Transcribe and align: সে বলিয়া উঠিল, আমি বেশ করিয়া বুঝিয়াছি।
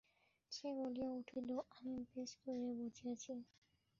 সে 0.51 0.67
বলিয়া 0.77 1.09
উঠিল, 1.19 1.49
আমি 1.75 1.93
বেশ 2.11 2.31
করিয়া 2.41 2.71
বুঝিয়াছি। 2.79 3.31